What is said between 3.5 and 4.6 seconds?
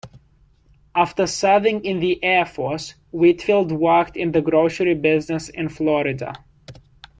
worked in the